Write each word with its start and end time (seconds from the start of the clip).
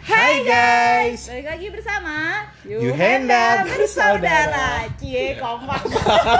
Hai 0.00 0.40
guys. 0.48 1.28
Balik 1.28 1.46
lagi 1.52 1.66
bersama 1.68 2.48
Yuhenda 2.64 3.68
bersaudara. 3.68 4.88
Cie 4.96 5.36
kompak. 5.36 5.84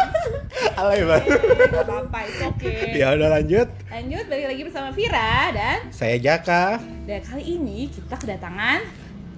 Alay 0.80 1.04
banget. 1.04 1.40
Gak 1.68 1.84
apa-apa, 1.84 2.18
itu 2.24 2.42
oke. 2.48 2.74
Ya 2.96 3.12
udah 3.12 3.28
lanjut. 3.36 3.68
Lanjut 3.92 4.24
balik 4.32 4.46
lagi 4.48 4.62
bersama 4.64 4.88
Vira 4.96 5.52
dan 5.52 5.78
Saya 5.92 6.16
Jaka, 6.16 6.80
dan 7.04 7.20
kali 7.20 7.60
ini 7.60 7.92
kita 7.92 8.16
kedatangan 8.16 8.80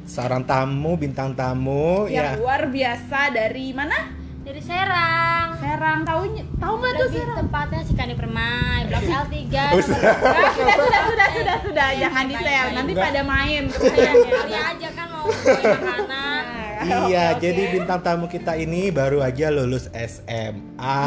seorang 0.07 0.47
tamu 0.47 0.95
bintang 0.95 1.35
tamu 1.35 2.07
yang 2.07 2.35
ya. 2.35 2.39
luar 2.39 2.71
biasa 2.71 3.35
dari 3.35 3.75
mana? 3.75 4.23
dari 4.43 4.59
Serang 4.59 5.55
Serang. 5.63 6.03
Tahu 6.03 6.23
tahu 6.59 6.75
nggak 6.83 6.92
tuh 7.03 7.09
lebih 7.09 7.21
Serang? 7.21 7.39
tepatnya 7.43 7.81
Cikani 7.83 8.15
Permai 8.15 8.79
blok 8.87 9.03
L3 9.03 9.35
Oh, 9.35 9.59
nomor 9.73 9.83
sudah. 9.83 10.13
Ah, 10.13 10.53
sudah 10.53 10.77
sudah 10.79 11.03
sudah 11.03 11.29
sudah 11.33 11.57
sudah 11.63 11.89
jangan 11.97 12.25
Baik, 12.25 12.33
detail 12.37 12.65
baik. 12.65 12.77
nanti 12.77 12.93
pada 12.95 13.21
main 13.23 13.63
kali 13.69 14.55
aja 14.55 14.89
kan 14.93 15.07
mau 15.09 15.27
makanan 15.27 16.45
Iya, 16.83 17.39
oke. 17.39 17.39
jadi 17.39 17.63
bintang 17.71 18.03
tamu 18.03 18.27
kita 18.27 18.59
ini 18.59 18.91
baru 18.91 19.23
aja 19.23 19.55
lulus 19.55 19.87
SMA 19.95 20.99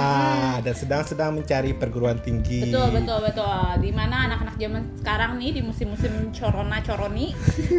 dan 0.63 0.71
sedang-sedang 0.71 1.35
mencari 1.35 1.75
perguruan 1.75 2.15
tinggi. 2.15 2.63
Betul 2.63 2.95
betul 2.95 3.19
betul. 3.19 3.43
Di 3.83 3.91
mana 3.91 4.23
anak-anak 4.23 4.55
zaman 4.55 4.87
sekarang 4.95 5.35
nih 5.35 5.51
di 5.51 5.61
musim-musim 5.61 6.31
corona 6.31 6.79
coroni 6.79 7.35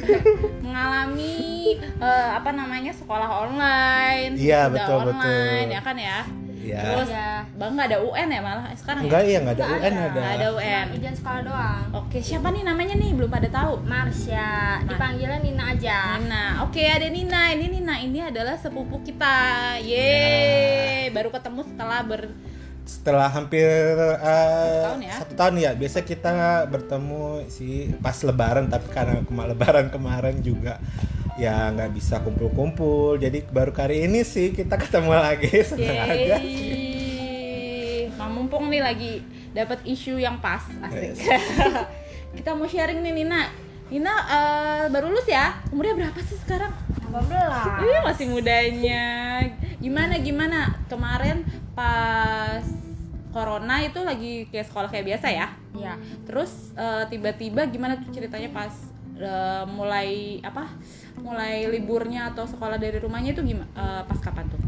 mengalami 0.64 1.36
eh, 1.80 2.28
apa 2.36 2.52
namanya 2.52 2.92
sekolah 2.92 3.48
online. 3.48 4.36
Iya, 4.36 4.68
sudah 4.68 4.74
betul, 4.76 4.98
online, 5.08 5.16
betul. 5.64 5.72
ya 5.72 5.80
kan 5.80 5.96
ya. 5.96 6.18
Ya. 6.66 6.82
Terus 6.82 7.08
ya 7.08 7.28
bang 7.48 7.70
nggak 7.72 7.88
ada 7.88 7.98
UN 8.00 8.28
ya 8.28 8.40
malah 8.40 8.66
sekarang 8.74 9.02
Enggak 9.06 9.22
ya. 9.22 9.26
iya, 9.26 9.38
enggak 9.38 9.54
ada 9.54 9.62
Nggak 9.62 9.76
UN 9.76 9.92
ada. 9.92 10.02
ada. 10.02 10.18
Nggak 10.18 10.34
ada 10.34 10.48
UN. 10.50 10.84
Ujian 10.92 11.14
sekolah 11.14 11.40
doang 11.42 11.82
Oke 11.94 12.18
siapa 12.18 12.48
nih 12.50 12.62
namanya 12.62 12.94
nih 12.94 13.10
belum 13.12 13.30
pada 13.30 13.48
tahu. 13.48 13.72
Marsha 13.82 14.50
dipanggilnya 14.82 15.38
Nina 15.38 15.64
aja 15.68 15.98
Nina, 16.18 16.44
oke 16.62 16.80
ada 16.80 17.06
Nina. 17.06 17.42
Ini 17.50 17.66
Nina 17.70 17.94
ini 17.98 18.18
adalah 18.20 18.54
sepupu 18.54 18.98
kita. 19.00 19.36
Yeay, 19.80 21.08
baru 21.10 21.30
ketemu 21.30 21.60
setelah 21.64 22.00
ber 22.02 22.22
Setelah 22.82 23.26
hampir 23.26 23.66
eh, 23.66 24.82
tahun 24.86 25.00
ya? 25.02 25.14
satu 25.18 25.32
tahun 25.34 25.54
ya, 25.58 25.70
biasa 25.74 25.98
kita 26.00 26.34
bertemu 26.70 27.22
sih 27.50 27.90
pas 27.98 28.14
lebaran 28.22 28.70
tapi 28.70 28.86
karena 28.90 29.26
kema 29.26 29.50
lebaran 29.50 29.90
kemarin 29.90 30.38
juga 30.38 30.78
ya 31.36 31.68
nggak 31.68 31.92
bisa 31.92 32.24
kumpul-kumpul 32.24 33.20
jadi 33.20 33.44
baru 33.52 33.68
kali 33.68 34.08
ini 34.08 34.24
sih 34.24 34.56
kita 34.56 34.80
ketemu 34.80 35.12
lagi 35.12 35.52
senang 35.68 36.00
aja. 36.08 36.36
Nah, 38.16 38.28
mumpung 38.32 38.72
nih 38.72 38.82
lagi 38.82 39.12
dapat 39.52 39.84
isu 39.88 40.20
yang 40.20 40.40
pas, 40.40 40.64
asik. 40.88 41.16
Yes. 41.16 41.18
Kita 42.36 42.52
mau 42.52 42.68
sharing 42.68 43.00
nih 43.00 43.12
Nina. 43.22 43.48
Nina 43.88 44.12
eh, 44.12 44.84
baru 44.92 45.08
lulus 45.08 45.24
ya? 45.24 45.62
Umurnya 45.72 45.94
berapa 45.96 46.20
sih 46.26 46.36
sekarang? 46.42 46.74
18 47.06 47.86
Iya 47.86 47.98
masih 48.04 48.26
mudanya. 48.28 49.04
Gimana 49.80 50.20
gimana? 50.20 50.74
Kemarin 50.90 51.46
pas 51.72 52.66
corona 53.32 53.84
itu 53.84 54.00
lagi 54.04 54.48
kayak 54.52 54.68
sekolah 54.68 54.88
kayak 54.92 55.06
biasa 55.16 55.26
ya. 55.32 55.46
ya 55.78 55.94
Terus 56.28 56.76
eh, 56.76 57.04
tiba-tiba 57.08 57.64
gimana 57.72 57.96
tuh 57.96 58.12
ceritanya 58.12 58.52
pas 58.52 58.74
eh, 59.16 59.64
mulai 59.66 60.38
apa? 60.40 60.68
Mulai 61.16 61.66
liburnya 61.66 62.30
atau 62.30 62.44
sekolah 62.44 62.76
dari 62.76 62.96
rumahnya 62.96 63.32
itu 63.32 63.42
gimana? 63.42 63.68
pas 64.04 64.18
kapan 64.20 64.44
tuh? 64.46 64.60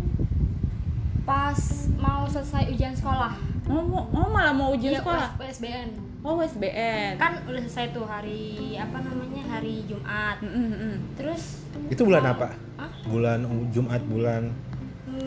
pas 1.28 1.60
mau 2.00 2.24
selesai 2.24 2.72
ujian 2.72 2.96
sekolah 2.96 3.36
Oh, 3.68 3.84
mau- 3.84 4.08
oh 4.08 4.32
malah 4.32 4.56
mau 4.56 4.72
ujian 4.72 4.96
Iya, 4.96 5.04
sekolah? 5.04 5.28
US 5.36 5.60
USBN 5.60 5.88
Oh 6.24 6.40
USBN. 6.40 7.20
kan 7.20 7.36
udah 7.44 7.60
selesai 7.62 7.92
tuh 7.92 8.08
hari 8.08 8.74
apa 8.74 8.96
namanya 8.98 9.44
hari 9.46 9.84
Jumat 9.84 10.40
Mm, 10.40 10.48
mm, 10.48 10.72
mm. 10.72 10.94
terus 11.20 11.60
itu 11.86 12.00
bulan 12.00 12.24
apa 12.26 12.56
Hah? 12.80 12.88
bulan 13.04 13.44
Jumat 13.68 14.00
bulan 14.08 14.48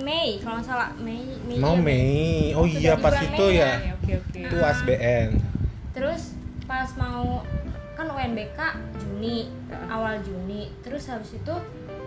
Mei 0.01 0.41
kalau 0.41 0.57
nggak 0.57 0.67
salah 0.67 0.89
Mei 0.97 1.21
Mei 1.45 1.61
mau 1.61 1.77
iya, 1.77 1.85
Mei 1.85 2.57
oh 2.57 2.65
iya 2.65 2.93
pas 2.97 3.13
itu 3.13 3.29
Mei 3.45 3.61
ya 3.61 3.71
Oke 3.77 3.89
oke 3.93 4.11
oke. 4.25 4.39
itu 4.41 4.55
ASBN 4.57 5.29
terus 5.93 6.33
pas 6.65 6.89
mau 6.97 7.45
UNBK 8.13 8.59
Juni 8.97 9.47
Ya. 9.65 9.77
awal 9.89 10.19
Juni. 10.21 10.67
Terus 10.81 11.07
habis 11.07 11.31
itu 11.31 11.53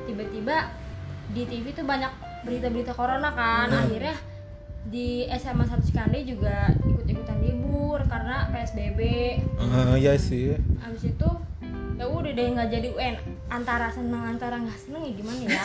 tiba-tiba 0.04 0.69
di 1.31 1.42
TV 1.44 1.72
tuh 1.72 1.82
banyak 1.82 2.12
berita-berita 2.42 2.92
corona 2.92 3.31
kan. 3.31 3.69
Hmm. 3.69 3.82
akhirnya 3.82 4.15
di 4.84 5.09
SMA 5.32 5.65
1 5.65 5.81
Cikande 5.82 6.19
juga 6.22 6.69
ikut-ikutan 6.78 7.41
libur 7.41 8.04
karena 8.04 8.48
PSBB 8.48 9.00
Ah, 9.59 9.97
iya 9.97 10.12
sih. 10.15 10.53
Habis 10.78 11.09
itu 11.09 11.28
ya 11.94 12.04
udah 12.04 12.26
deh 12.28 12.47
nggak 12.50 12.69
jadi 12.69 12.88
UN 12.91 13.16
antara 13.47 13.86
seneng 13.88 14.19
antara 14.26 14.59
nggak 14.59 14.76
seneng 14.76 15.03
ya 15.04 15.12
gimana 15.15 15.41
ya? 15.42 15.60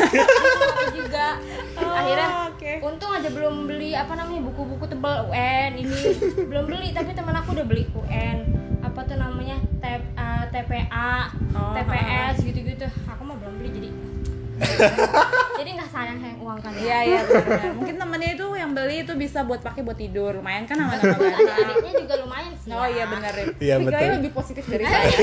Juga. 0.94 1.28
Oh, 1.80 1.96
akhirnya 1.96 2.28
oke. 2.50 2.72
untung 2.86 3.08
aja 3.10 3.30
belum 3.30 3.64
beli 3.66 3.92
apa 3.92 4.12
namanya 4.14 4.44
buku-buku 4.46 4.86
tebal 4.86 5.28
UN 5.28 5.80
ini. 5.80 6.12
Belum 6.50 6.68
beli 6.68 6.92
tapi 6.92 7.12
teman 7.12 7.32
aku 7.34 7.56
udah 7.56 7.64
beli 7.64 7.88
UN 7.90 8.38
apa 8.82 9.00
tuh 9.04 9.16
namanya 9.16 9.56
T- 9.80 9.88
uh, 10.14 10.19
TPA 10.50 11.30
Oh, 11.52 11.74
TPS 11.74 12.36
gitu-gitu 12.42 12.86
aku 13.06 13.22
mah 13.24 13.36
belum 13.36 13.56
beli 13.56 13.70
jadi 13.72 13.90
jadi 15.56 15.70
nggak 15.72 15.88
sayang 15.90 16.20
sayang 16.20 16.40
uang 16.40 16.60
kan 16.60 16.72
Iya 16.74 17.00
iya 17.06 17.20
benar. 17.24 17.72
Mungkin 17.74 17.96
temennya 17.96 18.30
itu 18.34 18.46
yang 18.54 18.72
beli 18.74 18.96
itu 19.02 19.14
bisa 19.16 19.40
buat 19.42 19.60
pakai 19.60 19.82
buat 19.82 19.96
tidur. 19.96 20.36
Lumayan 20.36 20.68
kan 20.68 20.76
nama-nama 20.76 21.16
banyak. 21.16 21.40
adik-adiknya 21.40 21.94
juga 21.98 22.16
lumayan 22.20 22.54
sih 22.58 22.68
Oh 22.70 22.84
ya. 22.84 22.92
iya 22.92 23.06
benar 23.08 23.32
deh. 23.32 23.46
Iya, 23.58 23.76
Tapi 23.78 23.88
kayaknya 23.88 23.96
betul. 24.04 24.20
lebih 24.20 24.32
positif 24.36 24.64
dari 24.66 24.84
saya. 24.84 25.08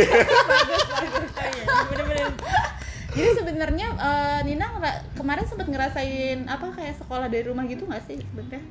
bagus 0.48 0.82
bagus. 0.88 1.22
Bener-bener. 1.92 2.28
Jadi 3.12 3.30
sebenarnya 3.34 3.86
eh, 3.94 4.38
Nina 4.44 4.66
kemarin 5.12 5.44
sempat 5.44 5.66
ngerasain 5.66 6.38
apa 6.46 6.66
kayak 6.72 6.94
sekolah 6.96 7.28
dari 7.28 7.44
rumah 7.44 7.64
gitu 7.64 7.84
nggak 7.84 8.04
sih 8.04 8.16
sebenarnya? 8.22 8.64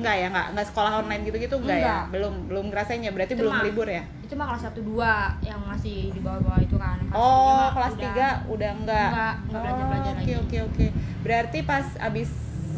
Enggak 0.00 0.16
ya, 0.16 0.26
enggak, 0.28 0.46
enggak 0.50 0.66
sekolah 0.66 0.92
online 0.98 1.22
gitu-gitu 1.22 1.54
enggak, 1.56 1.76
ya? 1.76 1.84
Enggak. 1.84 2.04
Belum 2.10 2.34
belum 2.44 2.64
ngerasainnya, 2.68 3.10
berarti 3.10 3.32
Cuma- 3.32 3.40
belum 3.42 3.56
libur 3.62 3.88
ya? 3.88 4.02
itu 4.20 4.34
mah 4.34 4.46
kelas 4.46 4.62
1 4.64 4.80
2 4.80 5.12
yang 5.42 5.60
masih 5.60 5.96
di 6.08 6.20
bawah-bawah 6.20 6.60
itu 6.60 6.76
kan 6.76 6.96
Kelas 7.02 7.18
Oh, 7.18 7.50
mah 7.52 7.70
kelas 7.72 7.92
udah- 7.92 8.02
3 8.06 8.26
udah 8.48 8.70
enggak. 8.72 9.08
Enggak, 9.08 9.34
enggak 9.42 9.60
belajar-belajar 9.60 10.06
Oh, 10.06 10.16
lagi. 10.16 10.32
Oke, 10.32 10.56
oke, 10.58 10.58
oke. 10.70 10.86
Berarti 11.20 11.58
pas 11.62 11.86
abis 12.00 12.28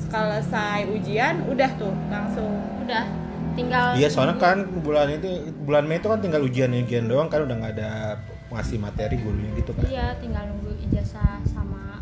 selesai 0.05 0.79
ujian 0.89 1.35
udah 1.47 1.71
tuh 1.73 1.95
langsung 2.07 2.53
udah 2.79 3.05
tinggal 3.53 3.93
iya 3.95 4.09
soalnya 4.09 4.37
kan 4.37 4.65
bulan 4.81 5.09
itu 5.11 5.29
bulan 5.59 5.85
Mei 5.85 5.97
itu 5.97 6.09
kan 6.09 6.21
tinggal 6.21 6.41
ujian-ujian 6.43 7.05
doang 7.05 7.29
kan 7.29 7.41
udah 7.43 7.55
nggak 7.55 7.73
ada 7.75 8.21
ngasih 8.49 8.77
materi 8.77 9.17
gurunya 9.17 9.49
gitu 9.55 9.73
kan 9.73 9.85
iya 9.87 10.13
tinggal 10.15 10.45
nunggu 10.47 10.77
ijazah 10.83 11.41
sama 11.43 12.02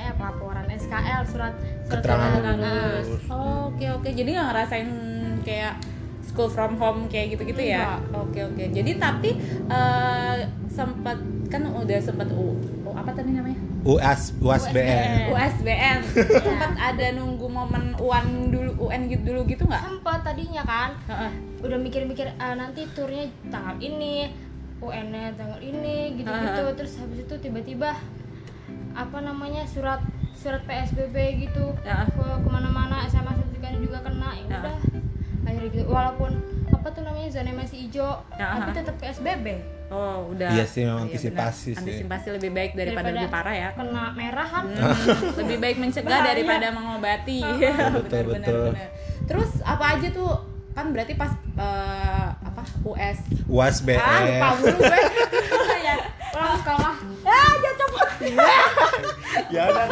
eh 0.00 0.12
laporan 0.16 0.64
SKL 0.66 1.22
surat 1.22 1.52
surat 1.82 2.00
Keterangan 2.00 2.30
keterangan 2.32 2.72
lulus. 2.96 3.08
Oh, 3.28 3.68
Oke 3.70 3.86
oke, 3.86 4.08
jadi 4.10 4.28
nggak 4.30 4.46
ngerasain 4.48 4.90
kayak 5.40 5.74
school 6.22 6.48
from 6.48 6.74
home 6.74 7.04
kayak 7.06 7.34
gitu-gitu 7.34 7.60
ya? 7.60 8.00
Oke 8.10 8.40
oke. 8.40 8.64
Jadi 8.66 8.96
tapi 8.96 9.36
eh, 9.66 10.36
sempat 10.66 11.20
kan 11.46 11.66
udah 11.66 11.98
sempat 11.98 12.30
u, 12.30 12.54
u- 12.80 12.96
apa 12.96 13.10
tadi 13.10 13.30
namanya? 13.30 13.58
UAS 13.82 14.36
UASBN 14.38 15.28
USBN. 15.28 15.98
sempat 16.44 16.72
ada 16.76 17.06
nunggu 17.12 17.44
momen 17.44 17.96
UN 17.96 18.26
dulu 18.48 18.70
UN 18.78 19.08
gitu 19.08 19.32
dulu 19.32 19.40
gitu 19.46 19.64
nggak? 19.64 19.82
sempet 19.82 20.20
tadinya 20.22 20.62
kan 20.62 20.90
Heeh. 21.06 21.32
udah 21.60 21.78
mikir-mikir 21.78 22.28
ah, 22.36 22.52
nanti 22.54 22.84
turnya 22.90 23.24
tanggal 23.48 23.76
ini 23.78 24.28
UN-nya 24.80 25.32
tanggal 25.32 25.60
ini 25.60 26.12
gitu-gitu 26.14 26.62
Ah. 26.62 26.72
terus 26.72 26.92
habis 26.96 27.20
itu 27.20 27.34
tiba-tiba 27.36 27.92
apa 29.00 29.18
namanya 29.18 29.62
surat 29.64 30.00
surat 30.32 30.60
PSBB 30.62 31.16
gitu 31.42 31.72
Ya. 31.80 32.04
ke 32.06 32.20
ke 32.20 32.48
mana-mana 32.48 33.04
SMA 33.04 33.32
sertifikat 33.34 33.76
juga 33.78 33.98
kena 34.00 34.30
ya 34.34 34.42
Ya. 34.42 34.58
udah 34.58 34.76
akhirnya 35.42 35.68
gitu 35.70 35.84
walaupun 35.86 36.30
apa 36.70 36.88
tuh 36.90 37.02
namanya 37.02 37.28
zona 37.30 37.52
masih 37.52 37.78
hijau 37.82 38.12
Ya, 38.34 38.46
tapi 38.54 38.70
tetap 38.72 38.96
PSBB 38.96 39.46
Oh 39.90 40.30
udah. 40.30 40.46
Iya 40.48 40.62
sih, 40.64 40.86
memang 40.86 41.02
Oh, 41.02 41.04
antisipasi 41.04 41.74
benar. 41.74 41.82
sih. 41.82 41.98
Antisipasi 41.98 42.26
lebih 42.30 42.50
baik 42.52 42.72
daripada, 42.72 43.10
lebih 43.10 43.26
parah 43.26 43.50
ya. 43.52 43.68
kena 43.74 44.14
merah 44.14 44.46
kan 44.46 44.64
Hmm, 44.64 44.94
lebih 45.42 45.58
baik 45.58 45.76
mencegah 45.76 46.06
Bahaya. 46.14 46.30
daripada 46.30 46.66
mengobati. 46.70 47.42
Betul, 47.98 48.06
benar, 48.06 48.22
benar, 48.22 48.38
betul. 48.38 48.62
benar. 48.70 48.88
Terus 49.26 49.50
apa 49.60 49.84
aja 49.90 50.08
tuh? 50.10 50.30
Kan 50.70 50.94
berarti 50.94 51.18
pas 51.18 51.34
eh, 51.58 52.28
apa 52.30 52.62
US 52.86 53.18
UASBN 53.44 53.98
Ah, 53.98 54.22
lupa 54.22 54.48
gue. 54.62 54.98
ya 55.82 55.94
pulang 56.30 56.54
sekolah 56.56 56.94
ah, 57.26 57.52
jatuh. 57.64 57.90
ya 59.52 59.62
udah. 59.68 59.86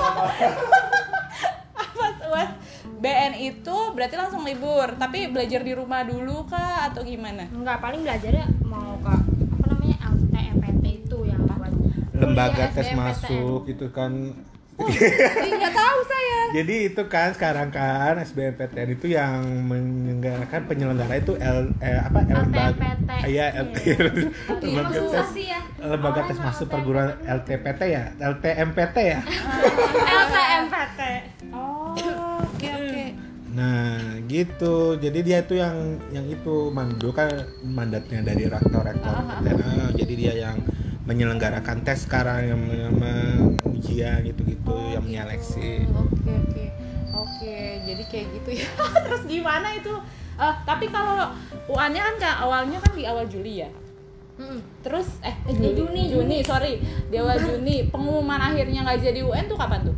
Pas 1.98 2.16
US 2.30 2.50
BN 2.98 3.32
itu 3.38 3.76
berarti 3.94 4.14
langsung 4.18 4.42
libur, 4.42 4.90
tapi 4.98 5.30
belajar 5.30 5.62
di 5.62 5.72
rumah 5.74 6.02
dulu 6.02 6.46
kah 6.50 6.90
atau 6.90 7.06
gimana? 7.06 7.46
nggak 7.46 7.78
paling 7.78 8.02
belajarnya 8.02 8.46
mau 8.66 8.98
ke 8.98 9.14
apa 9.54 9.64
namanya 9.70 9.96
LTMPT 10.02 10.84
itu 11.06 11.18
yang 11.26 11.42
buat 11.46 11.72
lembaga 12.18 12.64
tes 12.74 12.90
SBMPTN. 12.90 12.98
masuk 12.98 13.60
itu 13.70 13.86
kan 13.94 14.12
nggak 14.78 15.74
tahu 15.74 15.98
saya. 16.06 16.38
jadi 16.58 16.74
itu 16.90 17.02
kan 17.10 17.34
sekarang 17.34 17.68
kan 17.70 18.18
SBMPTN 18.18 18.88
itu 18.94 19.06
yang 19.14 19.42
menyelenggarakan 19.66 20.60
penyelenggara 20.66 21.14
itu 21.18 21.34
L, 21.38 21.74
eh, 21.82 21.98
apa 22.02 22.18
LTMPT 22.26 23.10
Iya, 23.28 23.46
LT. 23.66 23.76
Iya, 23.82 23.98
lembaga 24.62 24.94
susah 24.94 25.26
tes 25.26 25.30
sih 25.34 25.46
ya. 25.50 25.57
Lembaga 25.78 26.26
tes 26.26 26.38
masuk 26.38 26.66
perguruan 26.66 27.14
LTPT 27.22 27.80
ya, 27.86 28.10
LTMPT 28.18 28.96
ya. 28.98 29.20
LTMPT. 29.94 31.00
Oh, 31.54 31.94
oke 32.42 32.68
oke. 32.68 33.04
Nah, 33.48 33.96
gitu. 34.26 34.98
Jadi 34.98 35.18
dia 35.24 35.38
tuh 35.42 35.56
yang 35.56 35.76
yang 36.10 36.26
itu 36.26 36.68
mandu 36.68 37.14
kan 37.14 37.30
mandatnya 37.62 38.20
dari 38.20 38.44
rektor-rektor. 38.44 39.14
Ah, 39.14 39.38
ah, 39.38 39.48
ah, 39.48 39.88
jadi 39.94 40.14
dia 40.14 40.34
yang 40.36 40.58
menyelenggarakan 41.08 41.80
tes 41.80 42.04
sekarang 42.04 42.52
yang 42.52 42.60
men- 42.60 42.92
men- 42.92 43.48
ujian 43.64 44.20
gitu-gitu, 44.26 44.68
Oh, 44.68 44.92
yang 44.92 45.00
gitu. 45.00 45.14
menyeleksi. 45.14 45.88
Oke 45.88 46.28
oke 46.28 46.64
oke. 47.14 47.56
Jadi 47.86 48.02
kayak 48.12 48.26
gitu 48.36 48.50
ya. 48.60 48.68
Terus 49.08 49.22
gimana 49.24 49.72
itu? 49.72 49.94
Eh, 50.38 50.54
tapi 50.62 50.86
kalau 50.92 51.32
UAN-nya 51.66 52.02
kan 52.04 52.16
awalnya 52.44 52.78
kan 52.78 52.92
di 52.92 53.08
awal 53.08 53.24
Juli 53.26 53.64
ya. 53.64 53.70
Terus 54.80 55.08
eh, 55.20 55.34
eh 55.44 55.52
Juli, 55.52 55.74
Juni, 55.74 56.02
Juni, 56.08 56.36
sorry, 56.40 56.78
di 56.80 57.16
awal 57.16 57.38
Juni. 57.38 57.86
Pengumuman 57.86 58.38
akhirnya 58.38 58.82
nggak 58.82 59.02
jadi 59.02 59.20
UN 59.20 59.44
tuh 59.46 59.58
kapan 59.58 59.82
tuh? 59.84 59.96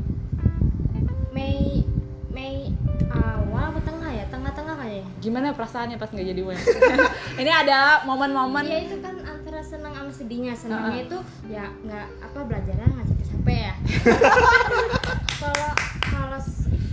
Mei 1.30 1.84
Mei 2.30 2.72
awal 3.10 3.70
apa 3.70 3.80
tengah 3.80 4.10
ya? 4.10 4.24
Tengah-tengah 4.26 4.74
kayaknya. 4.76 5.06
Gimana 5.20 5.46
perasaannya 5.52 5.96
pas 5.96 6.08
nggak 6.08 6.26
jadi 6.26 6.40
UN? 6.40 6.58
Ini 7.42 7.50
ada 7.52 7.78
momen-momen. 8.02 8.64
Iya 8.64 8.78
itu 8.86 8.96
kan 8.98 9.14
antara 9.20 9.60
senang 9.60 9.92
sama 9.92 10.10
sedihnya. 10.10 10.52
Senangnya 10.54 10.96
Ah. 10.96 11.04
itu 11.04 11.18
ya 11.46 11.64
nggak 11.84 12.06
apa 12.22 12.38
belajarnya 12.40 12.86
nggak 12.86 13.06
capek-capek 13.06 13.58
ya. 13.60 13.74
Kalau 15.40 15.70
kalau 16.04 16.40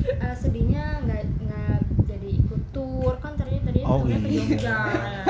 eh, 0.08 0.36
sedihnya 0.36 1.04
nggak 1.04 1.22
nggak 1.42 1.78
jadi 2.08 2.30
ikut 2.40 2.62
tur 2.72 3.20
kan 3.20 3.36
tadi 3.36 3.60
tadi 3.60 3.80
Oh 3.80 3.88
turnya 3.88 3.88
ke 3.88 3.96
iya. 4.10 4.18
Jogja. 4.18 4.76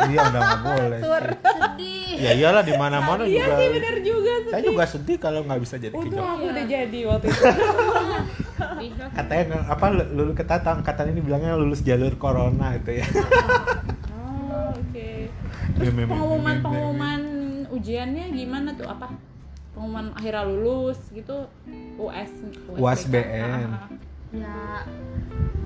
Iya 0.03 0.19
udah 0.23 0.39
nggak 0.39 0.61
boleh. 0.63 0.99
Sedih. 1.37 2.15
Ya 2.17 2.31
iyalah 2.33 2.61
di 2.61 2.73
mana-mana 2.73 3.23
Iya 3.23 3.43
juga. 3.43 3.55
sih 3.55 3.67
bener 3.71 3.95
juga 4.01 4.31
sih. 4.37 4.49
Saya 4.49 4.61
juga 4.63 4.83
sedih 4.85 5.17
kalau 5.17 5.39
nggak 5.43 5.59
bisa 5.59 5.75
jadi 5.75 5.91
ke 5.91 5.99
Untung 5.99 6.21
aku 6.23 6.39
Iya. 6.39 6.51
udah 6.51 6.65
jadi 6.65 6.99
waktu 7.05 7.25
itu. 7.27 7.43
Sedih. 8.57 8.89
Katanya 9.09 9.57
apa 9.65 9.85
lulus 9.89 10.33
kata 10.35 10.55
angkatan 10.73 11.05
ini 11.11 11.21
bilangnya 11.21 11.53
lulus 11.53 11.81
jalur 11.81 12.13
corona 12.15 12.73
itu 12.73 12.91
ya. 12.95 13.05
Oh, 14.11 14.71
oke. 14.71 15.09
Ya, 15.27 15.75
Terus 15.75 15.91
memang- 15.91 16.09
pengumuman 16.15 16.41
memang- 16.47 16.63
pengumuman 16.63 17.21
ujiannya 17.69 18.25
gimana 18.31 18.69
tuh 18.73 18.87
apa? 18.87 19.13
Pengumuman 19.71 20.09
akhirnya 20.11 20.41
lulus 20.43 20.97
gitu 21.11 21.45
US 21.97 22.31
UAS. 22.71 23.05
BN. 23.05 23.69
Ya 24.33 24.81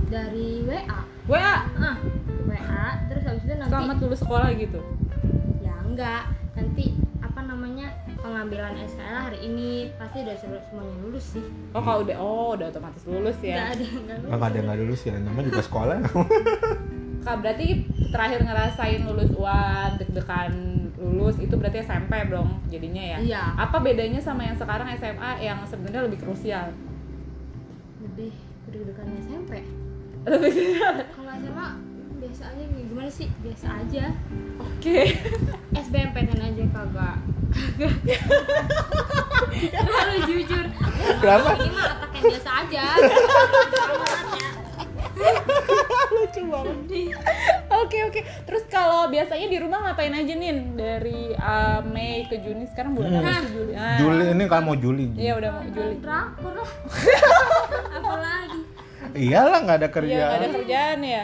dari 0.06 0.62
WA. 0.64 1.00
WA 1.26 1.56
Ah, 1.74 1.96
WA 2.44 2.86
terus 3.08 3.24
habis 3.24 3.44
itu 3.44 3.54
nanti 3.54 3.72
selamat 3.72 3.98
lulus 4.00 4.20
sekolah 4.20 4.48
gitu. 4.54 4.80
ya 5.60 5.76
enggak 5.82 6.24
nanti 6.52 6.86
apa 7.20 7.40
namanya 7.42 7.88
pengambilan 8.18 8.76
SKL 8.82 9.20
hari 9.26 9.40
ini 9.42 9.70
pasti 9.96 10.22
udah 10.22 10.36
semuanya 10.38 10.96
lulus 11.00 11.26
sih 11.32 11.46
Oh 11.72 11.80
kalau 11.80 12.04
udah 12.04 12.16
oh 12.18 12.50
udah 12.54 12.68
otomatis 12.68 13.04
lulus 13.06 13.38
nggak 13.38 13.56
ya. 13.56 13.72
ada 13.72 13.82
yang 13.82 14.02
nggak 14.04 14.18
lulus 14.20 14.30
nggak 14.30 14.42
ada 14.44 14.56
yang 14.56 14.66
nggak 14.68 14.80
lulus 14.80 15.02
ya, 15.02 15.14
namanya 15.16 15.46
juga 15.48 15.62
sekolah. 15.64 15.96
Kak 17.22 17.38
berarti 17.38 17.68
terakhir 18.10 18.40
ngerasain 18.42 19.02
lulus 19.06 19.30
UAN 19.32 19.94
deg-degan 19.96 20.54
lulus 20.98 21.38
itu 21.38 21.54
berarti 21.54 21.82
SMP 21.82 22.18
dong 22.26 22.58
jadinya 22.68 23.04
ya. 23.04 23.18
iya 23.22 23.44
Apa 23.56 23.78
bedanya 23.78 24.18
sama 24.18 24.42
yang 24.42 24.58
sekarang 24.58 24.90
SMA 24.98 25.32
yang 25.40 25.62
sebenarnya 25.64 26.10
lebih 26.10 26.20
krusial? 26.20 26.74
lebih 28.02 28.34
kedua-duaan 28.66 29.14
SMP 29.22 29.62
Lebih 30.26 30.82
kalau 31.14 31.32
SMA 31.38 31.68
biasa 32.32 32.48
aja 32.48 32.64
gimana 32.64 33.10
sih 33.12 33.28
biasa 33.40 33.68
aja 33.78 34.06
Oke. 34.58 35.20
SBMPTN 35.84 36.40
aja 36.42 36.64
kagak 36.66 37.18
kagak 37.76 38.22
terlalu 39.84 40.16
jujur 40.26 40.66
Kenapa? 41.20 41.50
ini 41.58 41.70
mah 41.70 41.88
atak 41.92 42.12
yang 42.14 42.24
biasa 42.32 42.50
aja 42.64 42.84
lucu 46.12 46.42
banget 46.46 46.78
oke 47.70 47.98
oke 48.06 48.20
terus 48.42 48.64
kalau 48.68 49.08
biasanya 49.08 49.48
di 49.48 49.58
rumah 49.60 49.84
ngapain 49.84 50.14
aja 50.14 50.32
nih 50.32 50.50
dari 50.72 51.36
uh, 51.36 51.84
Mei 51.84 52.24
ke 52.26 52.40
Juni 52.40 52.64
sekarang 52.66 52.96
bulan 52.96 53.12
Hmm. 53.12 53.20
apa 53.22 53.44
Juli 53.46 53.74
Ah. 53.74 53.98
Juli 53.98 54.24
ini 54.30 54.44
kan 54.46 54.62
mau 54.62 54.74
Juli. 54.74 55.12
iya 55.16 55.36
udah 55.36 55.50
mau 55.52 55.64
Juli 55.68 55.96
drakor 56.00 56.54
lah 56.56 56.70
apalagi 57.92 58.62
Iyalah 59.12 59.60
nggak 59.62 59.78
ada 59.78 59.84
iya 59.84 59.92
kerja. 59.92 60.16
nggak 60.16 60.38
ada 60.38 60.50
kerjaan 60.54 61.00
ya. 61.04 61.24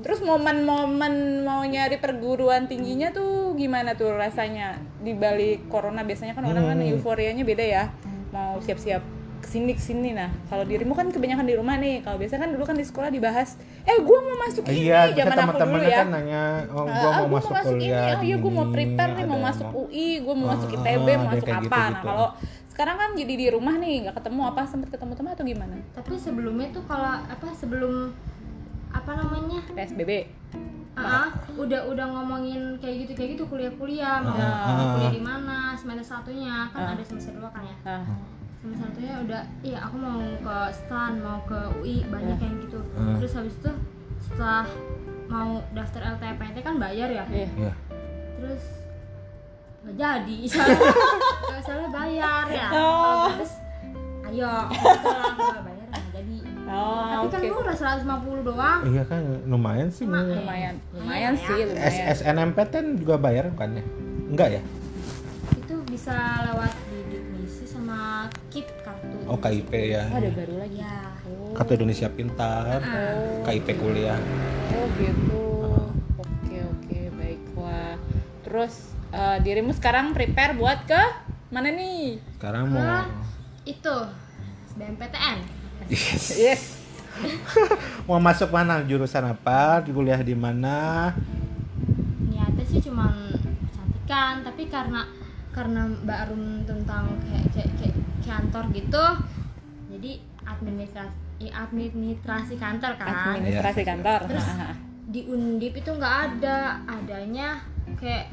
Terus 0.00 0.20
momen-momen 0.20 1.14
mau 1.42 1.62
nyari 1.62 1.96
perguruan 1.96 2.64
tingginya 2.64 3.10
tuh 3.10 3.52
gimana 3.52 3.92
tuh 3.92 4.12
rasanya? 4.12 4.74
Di 4.96 5.12
balik 5.12 5.66
corona 5.66 6.00
biasanya 6.00 6.32
kan 6.32 6.44
orang 6.44 6.64
kan 6.66 6.78
Hmm. 6.78 6.90
euforianya 6.90 7.42
beda 7.42 7.62
ya. 7.62 7.84
Mau 8.28 8.58
siap-siap 8.58 9.02
ke 9.38 9.48
sini 9.48 9.72
ke 9.72 9.80
sini. 9.80 10.10
Nah 10.10 10.28
kalau 10.46 10.62
dirimu 10.62 10.92
kan 10.92 11.08
kebanyakan 11.08 11.44
di 11.44 11.54
rumah 11.54 11.76
nih. 11.76 12.00
Kalau 12.00 12.16
biasanya 12.16 12.44
kan 12.44 12.50
dulu 12.50 12.62
kan 12.62 12.74
di 12.74 12.84
sekolah 12.84 13.08
dibahas 13.08 13.56
eh 13.82 13.96
gue 13.96 14.18
mau 14.20 14.36
masuk 14.38 14.62
ini 14.66 14.86
Iya, 14.86 15.00
zaman 15.14 15.36
aku 15.42 15.56
dulu 15.58 15.80
ya. 15.82 15.98
kan 15.98 16.08
nanya, 16.10 16.42
oh 16.68 16.84
Ah, 16.84 16.92
gua 16.94 17.08
ah, 17.08 17.16
mau 17.16 17.26
gua 17.26 17.40
masuk 17.54 17.76
ini, 17.76 17.88
oh 17.90 18.22
iya 18.22 18.36
gue 18.36 18.52
mau 18.52 18.66
prepare 18.68 19.10
nih 19.14 19.24
mau 19.24 19.36
ada 19.36 19.46
masuk 19.46 19.66
mau- 19.66 19.76
UI 19.86 20.20
gue 20.20 20.34
mau 20.34 20.48
masuk 20.50 20.68
Ah, 20.68 20.76
ITB 20.78 21.08
ah, 21.08 21.16
mau 21.16 21.26
masuk 21.26 21.40
kayak 21.42 21.56
apa. 21.58 21.64
gitu-gitu. 21.64 21.90
nah 21.90 22.02
kalau 22.02 22.28
sekarang 22.70 22.96
kan 22.96 23.10
jadi 23.12 23.34
di 23.34 23.46
rumah 23.50 23.74
nih 23.76 23.94
nggak 24.02 24.16
ketemu 24.16 24.40
apa 24.46 24.60
sempet 24.64 24.88
ketemu 24.90 25.12
teman 25.14 25.30
atau 25.30 25.44
gimana? 25.46 25.74
Tapi 25.90 26.12
sebelumnya 26.16 26.68
tuh 26.70 26.84
kalau 26.86 27.12
apa 27.18 27.46
sebelum 27.52 28.12
apa 28.90 29.10
namanya? 29.14 29.60
PSBB 29.70 30.12
ah 30.98 31.32
udah 31.56 31.88
udah 31.88 32.06
ngomongin 32.12 32.76
kayak 32.76 33.06
gitu 33.06 33.12
kayak 33.14 33.30
gitu 33.32 33.44
kuliah-kuliah. 33.46 34.20
Mau 34.20 34.34
Ah, 34.34 34.68
mau 34.68 34.84
ah. 34.84 34.90
kuliah 34.94 35.12
di 35.12 35.22
mana? 35.22 35.72
Semester 35.72 36.04
satunya. 36.04 36.68
Kan 36.68 36.82
Ah. 36.82 36.92
ada 36.92 37.00
semester 37.00 37.32
dua 37.32 37.48
kan 37.48 37.64
ya? 37.64 37.76
Nah, 37.86 38.04
semester 38.60 38.84
satunya 38.84 39.14
udah 39.18 39.42
iya 39.62 39.78
aku 39.80 39.96
mau 39.96 40.18
ke 40.20 40.56
stan 40.70 41.12
mau 41.18 41.40
ke 41.42 41.56
UI 41.78 42.04
banyak 42.04 42.36
Ya. 42.36 42.44
yang 42.44 42.56
gitu. 42.60 42.80
Ah. 42.92 43.16
terus 43.16 43.32
habis 43.32 43.54
itu 43.56 43.72
setelah 44.20 44.66
mau 45.26 45.62
daftar 45.72 46.18
LTPT 46.18 46.56
kan 46.60 46.76
bayar 46.76 47.08
ya? 47.08 47.24
Iya. 47.30 47.48
Iya. 47.48 47.72
terus 48.36 48.64
nggak 49.80 49.96
jadi. 49.96 50.38
Soalnya 51.48 51.62
salah 51.64 51.88
bayar 51.88 52.44
ya? 52.50 52.68
Oh. 52.70 53.28
terus 53.32 53.54
ayo 54.28 54.52
gitu 54.68 55.08
lah 55.08 55.62
oh 56.80 57.28
tapi 57.28 57.46
oke 57.46 57.60
kan 57.60 57.60
murah 57.60 57.76
150 57.76 58.48
doang 58.48 58.80
Iya 58.86 59.02
kan 59.04 59.20
lumayan 59.44 59.88
sih. 59.88 60.04
Lumayan 60.04 60.40
lumayan 60.40 60.74
Lumayan 60.90 61.32
sih 61.36 61.52
ya. 61.52 61.64
lumayan 61.68 62.04
SNMPTN 62.10 62.86
juga 62.96 63.14
bayar 63.16 63.52
kan 63.54 63.70
ya? 63.72 63.84
Enggak 64.26 64.48
ya? 64.52 64.62
itu 65.52 65.74
bisa 65.86 66.16
lewat 66.44 66.72
bidik 66.88 67.22
misi 67.32 67.62
sama 67.62 68.26
kit 68.48 68.66
kartu 68.80 69.06
Oh 69.24 69.38
KIP 69.38 69.70
ya. 69.70 70.02
Oh, 70.04 70.18
ada 70.18 70.30
baru 70.32 70.54
lagi 70.58 70.78
ya 70.78 70.96
oh. 71.22 71.54
Kartu 71.54 71.72
Indonesia 71.76 72.08
Pintar, 72.08 72.78
Oh. 72.80 73.44
KIP 73.44 73.68
kuliah. 73.76 74.18
Oh 74.72 74.86
gitu. 74.96 75.46
Oke 76.16 76.56
oke 76.58 77.00
baiklah. 77.12 77.94
Terus 78.42 78.74
eh, 79.10 79.38
dirimu 79.40 79.70
sekarang 79.70 80.10
prepare 80.10 80.54
buat 80.54 80.82
ke 80.84 81.02
mana 81.50 81.70
nih? 81.70 82.18
Sekarang 82.34 82.66
mau 82.66 82.78
Hah? 82.80 83.06
itu 83.62 83.96
SBMPTN 84.68 85.38
Yes. 85.90 86.24
Yes. 86.32 86.62
mau 88.08 88.16
masuk 88.16 88.48
mana? 88.48 88.80
Jurusan 88.80 89.26
apa? 89.26 89.82
Di 89.82 89.90
kuliah 89.90 90.22
di 90.22 90.32
mana? 90.32 91.10
niatnya 92.22 92.64
sih 92.64 92.80
cuman 92.80 93.12
kecantikan 93.36 94.40
tapi 94.40 94.70
karena 94.70 95.02
karena 95.50 95.82
Mbak 95.84 96.18
Arum 96.24 96.44
tentang 96.62 97.10
kayak 97.20 97.44
kayak, 97.52 97.70
kayak 97.76 97.96
kantor 98.22 98.64
gitu 98.70 99.04
jadi 99.90 100.10
administrasi 100.46 101.50
administrasi 101.50 102.54
kantor 102.54 102.92
kan 102.94 103.34
Administrasi 103.34 103.82
kantor. 103.82 104.20
Terus- 104.30 104.46
Ah, 104.46 104.70
ah. 104.70 104.74
di 105.10 105.26
Undip 105.26 105.74
itu 105.74 105.90
nggak 105.90 106.16
ada 106.30 106.58
adanya 106.86 107.58
kayak 107.98 108.30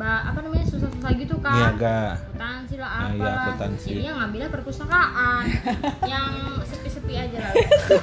apa 0.00 0.38
namanya 0.38 0.62
susah-susah 0.64 1.10
gitu 1.12 1.34
kan 1.38 1.74
Niaga. 1.74 2.00
akuntansi 2.16 2.74
lah 2.76 2.86
Ah, 2.88 3.00
apa 3.00 3.14
iya, 3.16 3.32
akuntansi. 3.42 3.86
jadi 3.88 4.00
yang 4.04 4.16
ngambilnya 4.16 4.48
perpustakaan 4.48 5.44
yang 6.12 6.30
sepi-sepi 6.62 7.14
aja 7.16 7.38
lah 7.40 7.54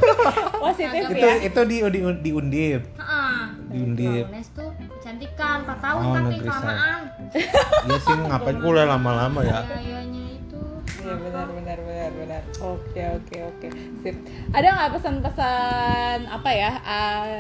Positif 0.66 1.02
Agak 1.06 1.12
Itu 1.14 1.22
ya. 1.22 1.36
itu 1.42 1.62
di 1.64 1.78
di, 1.86 2.00
di 2.20 2.32
Undip. 2.32 2.82
Heeh. 2.96 3.38
Di 3.70 3.78
Undip. 3.80 4.26
Tuh 4.52 4.70
kecantikan 4.90 5.58
4 5.64 5.78
tahun 5.78 6.02
Oh, 6.02 6.12
tapi 6.12 6.24
negeri 6.26 6.40
saya. 6.42 6.48
kelamaan 6.50 7.00
Iya 7.86 7.98
sih 7.98 8.16
ngapain 8.18 8.58
kuliah 8.58 8.88
lama-lama 8.88 9.40
ya? 9.42 9.60
biayanya 9.64 10.24
itu 10.34 10.62
Iya 10.98 11.14
benar 11.18 11.48
benar 11.50 11.78
benar 11.80 12.12
benar. 12.14 12.42
Oke 12.58 13.02
oke 13.14 13.36
oke. 13.46 13.68
Sip. 14.02 14.16
Ada 14.50 14.68
nggak 14.70 14.92
pesan-pesan 14.92 16.18
apa 16.26 16.50
ya? 16.52 16.72
eh, 16.82 17.40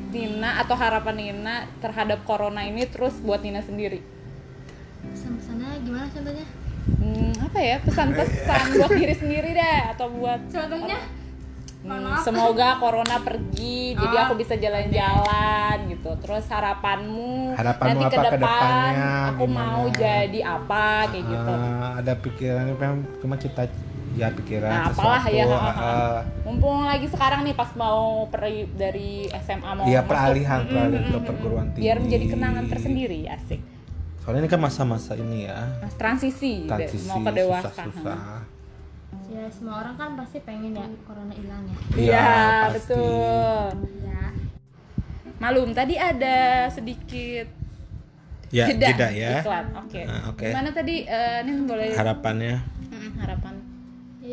Nina 0.00 0.58
atau 0.58 0.74
harapan 0.74 1.14
Nina 1.14 1.70
terhadap 1.78 2.26
corona 2.26 2.66
ini 2.66 2.82
terus 2.86 3.14
buat 3.22 3.42
Nina 3.42 3.62
sendiri? 3.62 4.02
pesan-pesannya 5.04 5.68
gimana 5.84 6.06
contohnya 6.10 6.46
Hmm, 6.94 7.34
apa 7.42 7.58
ya 7.58 7.76
pesan-pesan 7.82 8.64
buat 8.78 8.92
diri 8.94 9.14
sendiri 9.14 9.50
deh 9.50 9.80
atau 9.90 10.06
buat 10.10 10.40
contohnya 10.46 10.98
Hmm, 11.84 12.16
semoga 12.24 12.80
corona 12.80 13.20
pergi, 13.20 13.92
jadi 13.92 14.16
Oh, 14.16 14.22
aku 14.24 14.40
bisa 14.40 14.56
jalan-jalan 14.56 15.84
gitu. 15.92 16.16
Terus 16.16 16.48
harapanmu, 16.48 17.52
Harapanmu 17.52 18.00
nanti 18.00 18.04
ke 18.08 18.16
apa 18.16 18.24
ke 18.24 18.36
depan 18.40 18.40
depannya, 18.40 19.04
aku 19.28 19.44
gimana? 19.44 19.68
mau 19.68 19.84
jadi 19.92 20.40
apa 20.48 20.84
kayak 21.12 21.24
gitu. 21.28 21.52
Ah, 21.52 22.00
ada 22.00 22.12
pikiran 22.16 22.64
memang 22.72 23.04
cuma 23.20 23.36
kita 23.36 23.68
ya 24.14 24.30
pikiran 24.30 24.70
Nah, 24.70 24.82
apalah 24.88 25.20
sesuatu 25.20 25.34
ya, 25.34 25.44
ha-ha. 25.50 25.74
ah. 25.74 26.18
Mumpung 26.42 26.82
lagi 26.82 27.06
sekarang 27.06 27.42
nih 27.42 27.52
pas 27.52 27.70
mau 27.74 28.02
peri 28.26 28.64
dari 28.68 29.10
SMA 29.36 29.70
mau 29.72 29.82
masuk, 29.84 30.06
peralihan 30.06 30.60
mm, 30.60 30.68
peralihan 30.68 31.02
mm, 31.02 31.10
ke 31.10 31.18
perguruan 31.20 31.66
tinggi. 31.68 31.82
biar 31.82 31.96
menjadi 31.98 32.24
kenangan 32.28 32.64
tersendiri 32.66 33.20
asik. 33.26 33.60
Soalnya 34.18 34.40
ini 34.40 34.48
kan 34.48 34.56
masa-masa 34.58 35.12
ini 35.14 35.44
ya. 35.44 35.58
Mas 35.78 35.94
transisi, 35.94 36.64
Transisi 36.64 37.04
mau 37.04 37.20
ke 37.20 37.30
dewasa. 37.34 37.68
susah-susah. 37.68 38.20
ya 39.26 39.46
semua 39.48 39.78
orang 39.78 39.94
kan 39.94 40.08
pasti 40.16 40.38
pengen 40.40 40.74
ya 40.74 40.84
corona 41.02 41.32
hilang 41.32 41.62
ya 41.64 41.76
Iya, 41.96 42.28
pasti. 42.66 42.92
betul. 42.92 43.66
ya 44.02 44.22
Malum 45.36 45.70
tadi 45.70 45.94
ada 45.94 46.38
sedikit 46.68 47.46
Ya, 48.48 48.70
jeda, 48.70 49.10
ya. 49.10 49.42
iklan. 49.42 49.66
Oke. 49.76 50.02
Ah, 50.04 50.30
oke. 50.30 50.46
Gimana 50.46 50.70
tadi 50.70 51.02
eh, 51.02 51.42
ini 51.42 51.52
boleh 51.64 51.90
Harapannya 51.90 52.54
Mm, 52.84 53.10
harapan. 53.18 53.53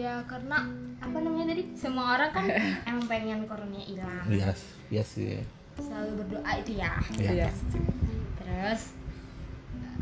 Ya 0.01 0.15
karena 0.25 0.57
apa 0.97 1.17
namanya 1.17 1.53
tadi 1.53 1.63
semua 1.73 2.17
orang 2.17 2.31
kan 2.31 2.45
emang 2.89 3.05
pengen 3.05 3.45
corona 3.45 3.77
hilang 3.77 4.25
Iya, 4.25 4.49
iya 4.89 5.03
sih. 5.03 5.37
selalu 5.77 6.11
berdoa 6.19 6.51
itu 6.57 6.71
ya 6.75 6.97
Iya, 7.15 7.31
Iya. 7.31 7.47
pasti. 7.47 7.79
terus 8.37 8.81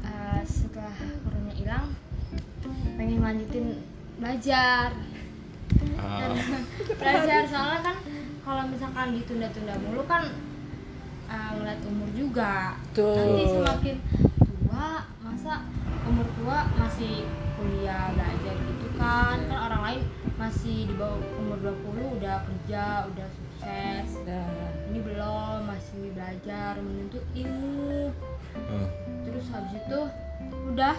eh, 0.01 0.41
setelah 0.41 0.95
corona 1.21 1.51
hilang 1.51 1.85
pengen 2.95 3.19
lanjutin 3.19 3.65
belajar 4.17 4.95
Ah, 5.95 6.31
belajar 6.99 7.43
soalnya 7.45 7.79
kan 7.83 7.95
kalau 8.41 8.63
misalkan 8.65 9.13
ditunda-tunda 9.13 9.75
mulu 9.79 10.03
kan 10.05 10.23
eh, 11.27 11.49
ngeliat 11.55 11.79
umur 11.85 12.09
juga 12.11 12.75
Tuh. 12.91 13.15
nanti 13.15 13.43
semakin 13.47 13.95
tua 14.39 14.87
masa 15.21 15.53
umur 16.09 16.27
tua 16.41 16.65
masih 16.81 17.23
kuliah 17.53 18.09
belajar 18.17 18.55
gitu 18.57 18.87
kan. 18.97 19.37
Kan 19.45 19.53
orang 19.53 19.81
lain 19.85 20.01
masih 20.41 20.89
di 20.89 20.93
bawah 20.97 21.21
umur 21.37 21.57
20 21.61 22.17
udah 22.17 22.37
kerja 22.49 22.83
udah 23.13 23.27
sukses. 23.29 24.09
Nah, 24.25 24.73
ini 24.89 24.99
belum 25.05 25.69
masih 25.69 26.03
belajar 26.17 26.81
menuntut 26.81 27.23
ilmu. 27.37 28.09
Hmm. 28.49 28.89
terus 29.23 29.45
habis 29.53 29.77
itu 29.77 30.01
udah. 30.73 30.97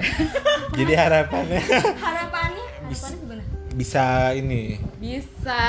Jadi 0.78 0.92
harapannya 0.96 1.60
harapannya 2.00 2.64
harapannya 2.82 3.18
gimana? 3.20 3.44
bisa 3.76 4.34
ini. 4.34 4.80
Bisa 4.98 5.62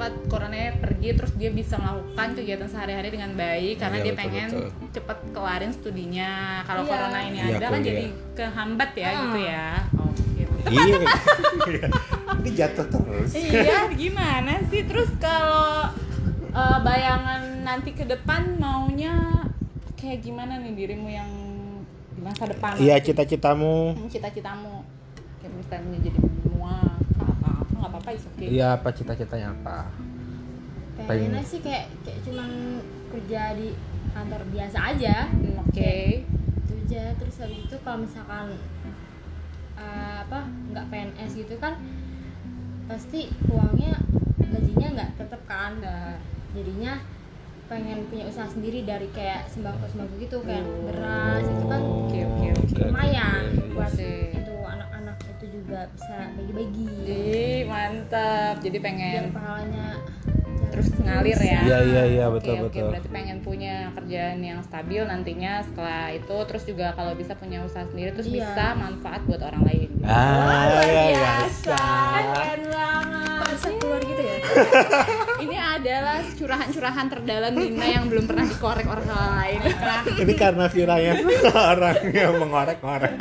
cepat 0.00 0.32
coronanya 0.32 0.80
pergi 0.80 1.12
terus 1.12 1.32
dia 1.36 1.52
bisa 1.52 1.76
melakukan 1.76 2.32
kegiatan 2.32 2.64
sehari-hari 2.64 3.12
dengan 3.12 3.36
baik 3.36 3.76
karena 3.76 4.00
Iya, 4.00 4.02
dia 4.02 4.08
betul, 4.08 4.22
pengen 4.24 4.48
betul. 4.48 4.68
cepat 4.96 5.18
kelarin 5.30 5.72
studinya. 5.76 6.32
Kalau 6.64 6.82
Iya. 6.82 6.88
corona 6.88 7.18
ini 7.20 7.36
Iya, 7.36 7.52
ada 7.52 7.66
kan 7.68 7.80
jadi 7.84 8.04
kehambat 8.32 8.90
ya 8.96 9.10
Hmm. 9.10 9.20
gitu 9.20 9.38
ya. 9.44 9.66
Oh, 9.92 10.08
gitu. 10.32 10.54
Iya. 10.64 10.96
Ini 12.40 12.50
jatuh 12.56 12.86
terus. 12.88 13.30
iya, 13.36 13.92
gimana 13.92 14.52
sih? 14.66 14.88
Terus 14.88 15.12
kalau 15.20 15.92
eh, 16.48 16.78
bayangan 16.80 17.60
nanti 17.60 17.92
ke 17.92 18.02
depan 18.02 18.56
maunya 18.56 19.44
kayak 19.94 20.24
gimana 20.24 20.56
nih 20.56 20.72
dirimu 20.74 21.06
yang 21.06 21.28
di 22.10 22.24
masa 22.24 22.48
depan? 22.48 22.80
Iya, 22.80 22.96
cita-citamu. 22.98 23.92
Hmm, 23.94 24.08
Cita-citamu 24.08 24.80
kayak 25.36 25.52
misalnya 25.54 25.98
jadi 26.00 26.16
semua 26.16 26.96
nggak 27.80 27.92
apa-apa 27.96 28.10
is 28.12 28.24
okay. 28.28 28.46
Iya, 28.52 28.66
apa 28.76 28.88
cita-citanya 28.92 29.48
apa? 29.56 29.78
pengennya 31.00 31.40
sih 31.40 31.64
kayak 31.64 31.88
kayak 32.04 32.20
cuman 32.28 32.50
kerja 33.08 33.56
di 33.56 33.72
kantor 34.12 34.42
biasa 34.52 34.78
aja 34.92 35.16
Hmm, 35.32 35.64
Oke. 35.64 35.96
itu 36.68 36.72
aja 36.86 37.02
terus 37.16 37.40
habis 37.40 37.56
itu 37.66 37.76
kalau 37.82 38.04
misalkan 38.04 38.52
eh, 39.80 40.16
apa 40.22 40.44
nggak 40.44 40.84
PNS 40.92 41.30
gitu 41.40 41.54
kan 41.56 41.80
pasti 42.84 43.30
uangnya 43.48 43.96
gajinya 44.50 44.88
nggak 44.98 45.10
tetap 45.16 45.40
kan 45.46 45.78
Nah, 45.80 46.18
jadinya 46.52 46.98
pengen 47.70 48.02
punya 48.10 48.26
usaha 48.26 48.50
sendiri 48.50 48.82
dari 48.82 49.06
kayak 49.14 49.46
sembako 49.46 49.86
sembako 49.86 50.14
gitu 50.18 50.42
kayak 50.42 50.66
beras 50.90 51.46
itu 51.46 51.64
kan 51.70 51.80
Oke, 51.80 52.20
oke, 52.26 52.48
oke. 52.66 52.82
lumayan 52.82 53.46
oke. 53.46 53.70
buat 53.78 53.92
Oke. 53.94 54.14
itu 54.42 54.54
anak-anak 54.66 55.16
itu 55.38 55.44
juga 55.54 55.86
bisa 55.94 56.16
bagi-bagi 56.34 56.90
Ih, 57.70 57.72
mantap. 57.72 58.54
Jadi 58.58 58.76
biar 58.76 58.82
pengen 58.82 59.22
pahalanya 59.30 59.88
terus 60.70 60.86
ngalir 60.96 61.34
ya. 61.34 61.60
Iya, 61.60 61.78
iya, 61.82 62.02
iya, 62.06 62.24
Oke, 62.26 62.34
betul, 62.38 62.54
oke. 62.56 62.66
betul. 62.70 62.88
Berarti 62.90 63.10
pengen 63.10 63.38
punya 63.40 63.74
kerjaan 63.90 64.38
yang 64.38 64.62
stabil 64.62 65.02
nantinya 65.02 65.62
setelah 65.62 66.10
itu 66.10 66.36
terus 66.46 66.62
juga 66.62 66.94
kalau 66.94 67.10
bisa 67.14 67.34
punya 67.34 67.58
usaha 67.60 67.82
sendiri 67.84 68.14
terus 68.14 68.26
Iya. 68.26 68.46
bisa 68.46 68.64
manfaat 68.74 69.22
buat 69.26 69.42
orang 69.42 69.62
lain. 69.66 69.88
Ah, 70.02 70.70
luar 70.70 70.86
iya, 70.86 71.02
biasa. 71.10 71.74
biasa. 71.74 71.78
Keren 72.14 72.62
banget. 72.66 73.28
bisa 73.50 73.66
keluar 73.76 74.00
gitu 74.00 74.22
ya 74.22 74.36
Ini 75.44 75.56
adalah 75.58 76.18
curahan-curahan 76.32 77.06
terdalam 77.08 77.52
Nina 77.52 77.86
yang 77.90 78.04
belum 78.06 78.24
pernah 78.24 78.46
dikorek 78.46 78.86
orang 78.86 79.08
lain. 79.10 79.60
Ini 80.16 80.32
karena 80.34 80.64
viralnya 80.66 81.12
orang 81.74 81.98
yang 82.10 82.32
mengorek-ngorek. 82.36 83.14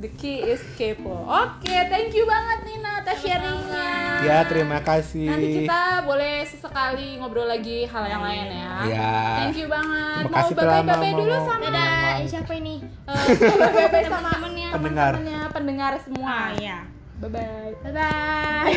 The 0.00 0.08
key 0.10 0.40
is 0.42 0.64
kepo. 0.74 1.12
Oke, 1.28 1.76
thank 1.86 2.08
you 2.10 2.24
banget 2.24 2.58
Nina 2.64 3.04
atas 3.04 3.20
sharingnya. 3.20 3.92
Ya, 4.22 4.38
terima 4.48 4.80
kasih. 4.80 5.28
Nanti 5.28 5.48
kita 5.60 5.82
boleh 6.02 6.40
sesekali 6.42 7.20
ngobrol 7.20 7.44
lagi 7.44 7.84
hal 7.84 8.08
yang 8.08 8.24
lain 8.24 8.48
ya. 8.48 8.72
Ya. 8.88 9.12
Thank 9.38 9.60
you 9.60 9.68
banget. 9.68 10.24
Terima 10.24 10.32
mau 10.32 10.38
kasih 10.40 10.54
bye 10.54 10.62
telah 10.64 10.80
bye 10.80 10.96
mau- 11.04 11.20
dulu 11.20 11.28
mau- 11.30 11.44
sama 11.44 11.66
dadah 11.68 12.16
eh, 12.16 12.24
siapa 12.24 12.52
ini 12.54 12.74
eh, 12.80 13.24
bye 13.60 13.88
bye 13.90 14.04
sama 14.06 14.28
temennya 14.30 14.68
Pendengar. 14.72 15.12
temennya 15.14 15.40
pendengar 15.52 15.92
semua. 16.00 16.36
iya 16.56 16.78
Bye 17.20 17.28
bye. 17.28 17.70
Bye 17.76 17.92
bye. 17.92 18.72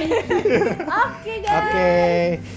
Oke 1.08 1.34
guys. 1.40 1.56
Oke, 1.58 1.96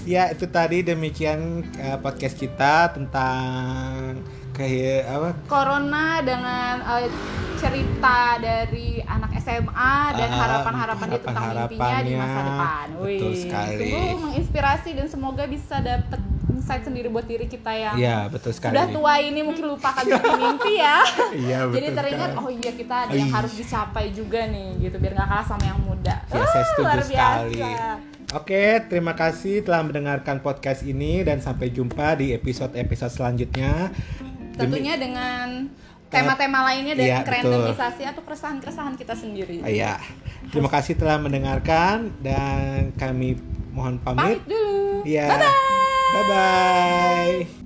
ya 0.05 0.35
itu 0.35 0.47
tadi 0.49 0.83
demikian 0.83 1.39
eh, 1.77 1.95
podcast 1.97 2.35
kita 2.35 2.91
tentang 2.91 4.19
kayak 4.57 5.05
apa? 5.07 5.29
Corona 5.45 6.07
dengan 6.21 6.75
eh, 6.99 7.09
cerita 7.57 8.37
dari 8.37 9.01
anak 9.01 9.33
SMA 9.39 9.95
dan 10.13 10.29
Ah, 10.29 10.39
harapan-harapan 10.39 11.07
dia 11.09 11.21
tentang 11.21 11.45
mimpinya 11.55 11.99
di 12.01 12.13
masa 12.15 12.41
depan. 12.43 12.87
Betul 12.99 13.33
sekali. 13.35 13.81
Sungguh 13.87 14.19
menginspirasi 14.23 14.91
dan 14.93 15.07
semoga 15.07 15.45
bisa 15.47 15.77
dapet 15.79 16.21
insight 16.49 16.83
sendiri 16.83 17.09
buat 17.09 17.25
diri 17.25 17.47
kita 17.47 17.69
yang 17.71 17.95
Iya, 17.97 18.29
betul 18.29 18.53
sekali. 18.53 18.73
udah 18.73 18.87
tua 18.89 19.15
ini 19.19 19.41
mungkin 19.41 19.65
lupakan 19.69 20.05
mimpi 20.41 20.73
ya. 20.77 20.99
Iya, 21.33 21.59
betul. 21.65 21.75
Jadi 21.75 21.89
teringat 21.95 22.31
sekali. 22.31 22.41
oh 22.43 22.51
iya 22.51 22.73
kita 22.73 22.95
ada 23.03 23.15
yang 23.15 23.31
harus 23.31 23.53
dicapai 23.53 24.07
juga 24.11 24.41
nih 24.47 24.69
gitu 24.79 24.97
biar 24.97 25.13
nggak 25.15 25.29
kalah 25.31 25.47
sama 25.47 25.65
yang 25.65 25.81
muda. 25.81 26.17
Ya, 26.27 26.45
saya 26.45 26.57
Ah, 26.57 26.69
setuju 26.69 26.99
sekali. 27.07 27.61
Oke, 28.29 28.63
terima 28.91 29.15
kasih 29.15 29.63
telah 29.63 29.81
mendengarkan 29.81 30.43
podcast 30.43 30.83
ini 30.83 31.23
dan 31.23 31.39
sampai 31.39 31.71
jumpa 31.71 32.19
di 32.19 32.35
episode-episode 32.35 33.15
selanjutnya. 33.15 33.95
Demi- 34.57 34.81
Tentunya 34.81 34.95
dengan 34.97 35.69
tema-tema 36.09 36.65
lainnya 36.65 36.95
dan 36.97 37.07
Iya, 37.07 37.19
randomisasi 37.23 38.03
atau 38.07 38.23
keresahan-keresahan 38.25 38.95
kita 38.97 39.13
sendiri. 39.13 39.61
Iya. 39.61 40.01
Terima 40.49 40.71
kasih 40.71 40.97
telah 40.97 41.19
mendengarkan 41.19 42.15
dan 42.23 42.95
kami 42.97 43.37
mohon 43.75 44.01
Pamit 44.01 44.41
pamit. 44.41 44.41
dulu. 44.49 45.03
Iya. 45.05 45.27
Bye 45.29 45.39
bye. 45.39 45.55
Bye 46.09 46.25
bye. 46.25 47.66